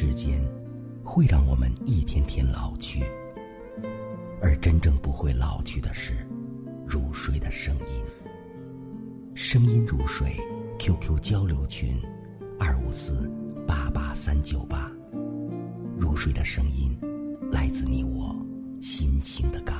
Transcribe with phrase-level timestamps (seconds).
[0.00, 0.40] 时间
[1.02, 3.02] 会让我们一天天老去，
[4.40, 6.14] 而真正不会老去的是
[6.86, 8.04] 入睡的声音。
[9.34, 10.36] 声音如水
[10.78, 12.00] ，QQ 交流群：
[12.60, 13.28] 二五四
[13.66, 14.88] 八八三九八。
[15.98, 16.96] 入睡的声音，
[17.50, 18.36] 来自你我
[18.80, 19.77] 心情的港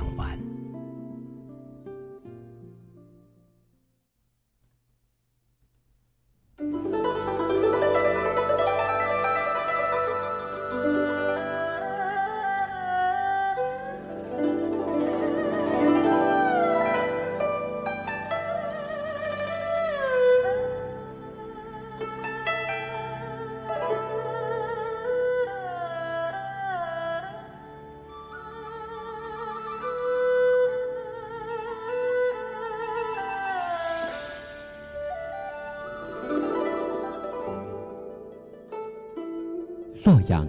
[40.09, 40.47] 洛阳，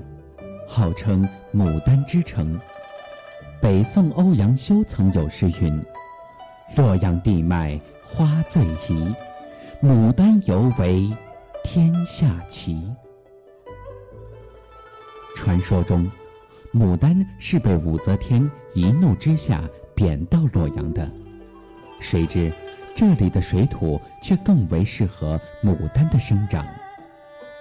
[0.66, 2.58] 号称牡丹之城。
[3.60, 5.78] 北宋欧阳修曾有诗云
[6.74, 9.14] ：“洛阳地脉花最宜，
[9.82, 11.14] 牡丹尤为
[11.62, 12.90] 天下奇。”
[15.36, 16.10] 传说中，
[16.72, 19.62] 牡丹是被武则天一怒之下
[19.94, 21.06] 贬到洛阳的，
[22.00, 22.50] 谁知
[22.94, 26.66] 这里的水土却更为适合牡丹的生长，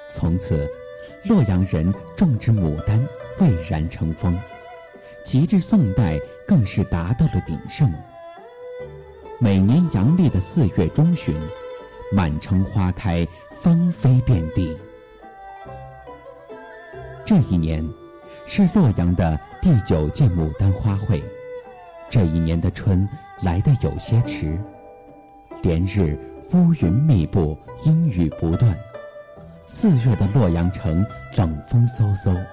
[0.09, 0.65] 从此。
[1.23, 3.03] 洛阳人种植牡丹
[3.37, 4.39] 蔚然成风，
[5.23, 7.93] 及至宋代更是达到了鼎盛。
[9.39, 11.35] 每年阳历的四月中旬，
[12.11, 14.77] 满城花开，芳菲遍地。
[17.25, 17.87] 这一年，
[18.45, 21.23] 是洛阳的第九届牡丹花会。
[22.09, 23.07] 这一年的春
[23.41, 24.59] 来得有些迟，
[25.61, 26.17] 连日
[26.51, 28.75] 乌云密布，阴雨不断。
[29.71, 31.05] 四月的洛阳城
[31.37, 32.43] 冷风嗖嗖，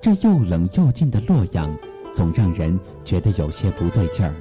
[0.00, 1.72] 这又冷又静的洛阳，
[2.12, 4.34] 总让人觉得有些不对劲儿。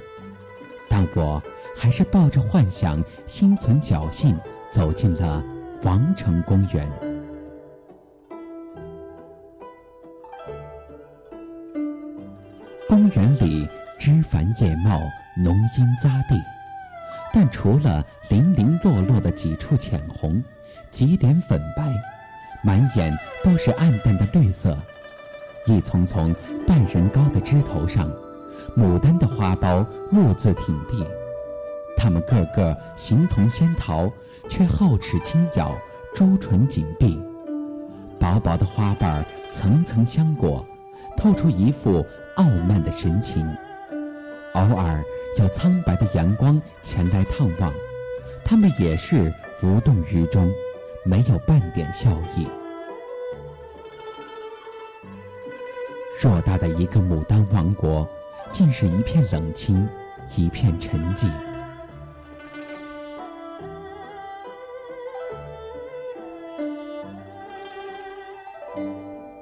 [0.89, 1.39] 但我
[1.77, 4.35] 还是抱着幻想，心存侥幸，
[4.71, 5.43] 走进了
[5.83, 6.91] 王城公园。
[12.89, 14.99] 公园里枝繁叶茂，
[15.37, 16.43] 浓荫匝地，
[17.31, 20.43] 但除了零零落落的几处浅红。
[20.91, 21.83] 几点粉白，
[22.63, 24.77] 满眼都是暗淡的绿色。
[25.65, 26.35] 一丛丛
[26.67, 28.11] 半人高的枝头上，
[28.75, 31.05] 牡丹的花苞兀自挺立。
[31.95, 34.11] 它们个个形同仙桃，
[34.49, 35.73] 却皓齿轻咬，
[36.13, 37.21] 朱唇紧闭。
[38.19, 40.65] 薄薄的花瓣层层相裹，
[41.15, 43.45] 透出一副傲慢的神情。
[44.53, 45.03] 偶尔
[45.39, 47.73] 有苍白的阳光前来探望，
[48.45, 50.53] 他们也是无动于衷。
[51.05, 52.47] 没有半点笑意。
[56.17, 58.07] 偌大的一个牡丹王国，
[58.51, 59.85] 竟是一片冷清，
[60.37, 61.29] 一片沉寂。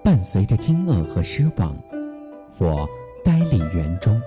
[0.03, 1.77] 伴随着惊愕和失望，
[2.57, 2.89] 我
[3.23, 4.19] 呆立园中，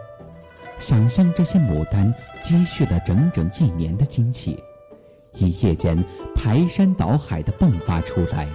[0.78, 4.62] 想象这些牡丹积蓄了整整一年的精气。
[5.32, 6.02] 一夜间
[6.34, 8.46] 排山倒海地迸发出来，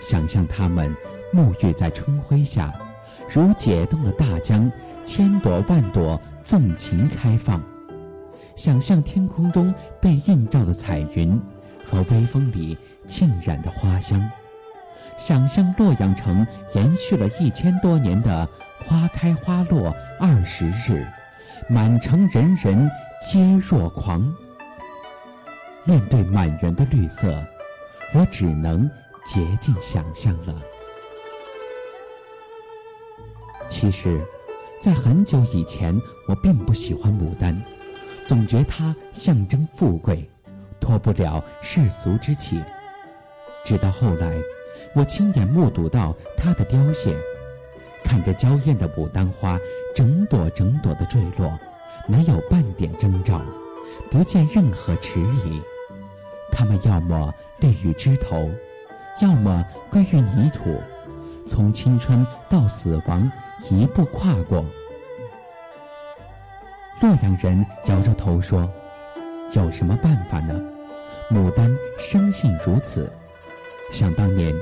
[0.00, 0.94] 想象它们
[1.32, 2.72] 沐浴在春晖下，
[3.28, 4.70] 如解冻的大江，
[5.02, 7.60] 千朵万朵纵情开放；
[8.54, 11.40] 想象天空中被映照的彩云，
[11.84, 14.20] 和微风里浸染的花香；
[15.16, 18.48] 想象洛阳城延续了一千多年的
[18.78, 21.04] 花开花落二十日，
[21.68, 22.90] 满城人人
[23.20, 24.20] 皆若狂。
[25.84, 27.42] 面对满园的绿色，
[28.12, 28.88] 我只能
[29.24, 30.54] 竭尽想象了。
[33.68, 34.20] 其实，
[34.82, 37.60] 在很久以前，我并不喜欢牡丹，
[38.24, 40.28] 总觉它象征富贵，
[40.80, 42.62] 脱不了世俗之气。
[43.64, 44.34] 直到后来，
[44.94, 47.16] 我亲眼目睹到它的凋谢，
[48.10, 49.56] 看着娇艳的牡丹花
[49.94, 51.56] 整朵整朵的坠落，
[52.08, 53.40] 没有半点征兆。
[54.10, 55.62] 不见任何迟疑，
[56.50, 58.50] 它们要么立于枝头，
[59.22, 60.76] 要么归于泥土，
[61.46, 63.30] 从青春到死亡
[63.70, 64.64] 一步跨过。
[67.00, 68.68] 洛阳人摇着头说
[69.54, 70.60] ：“有什么办法呢？
[71.30, 73.08] 牡丹生性如此。
[73.92, 74.52] 想当年，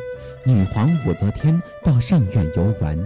[0.44, 2.98] 女皇武则天到上苑游玩，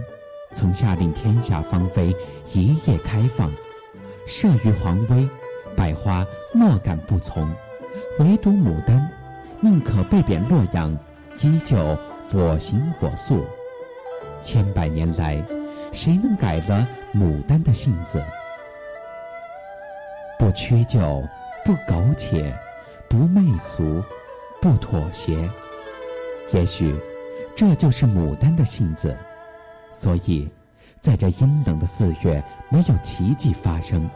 [0.53, 2.15] 曾下令天下芳菲，
[2.53, 3.51] 一夜开放，
[4.27, 5.27] 慑于皇威。”
[5.75, 6.23] 百花
[6.53, 7.51] 莫敢不从，
[8.19, 9.09] 唯独牡丹，
[9.59, 10.95] 宁可被贬洛阳，
[11.41, 11.97] 依旧
[12.31, 13.43] 我行我素，
[14.39, 15.43] 千百年来，
[15.91, 18.23] 谁能改了牡丹的性子？
[20.37, 20.99] 不屈就，
[21.65, 22.55] 不苟且，
[23.09, 24.03] 不媚俗，
[24.61, 25.49] 不妥协。
[26.51, 26.95] 也许，
[27.55, 29.17] 这就是牡丹的性子。
[29.93, 30.49] 所以，
[30.99, 34.09] 在这阴冷的四月，没有奇迹发生。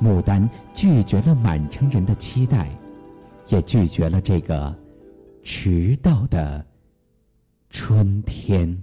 [0.00, 2.68] 牡丹拒绝了满城人的期待，
[3.48, 4.72] 也拒绝了这个
[5.42, 6.64] 迟到的
[7.70, 8.80] 春天。